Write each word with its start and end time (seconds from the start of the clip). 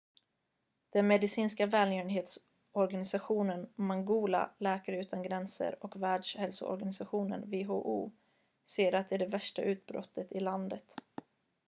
den 0.89 1.07
medicinska 1.07 1.65
välgörenhetsorganisatonen 1.65 3.69
mangola 3.75 4.51
läkare 4.57 4.99
utan 4.99 5.23
gränser 5.23 5.77
och 5.83 6.03
världshälsoorganisationen 6.03 7.51
who 7.67 8.11
säger 8.65 8.93
att 8.93 9.09
det 9.09 9.15
är 9.15 9.19
det 9.19 9.25
värsta 9.25 9.61
utbrottet 9.61 10.31
i 10.31 10.39
landet 10.39 10.95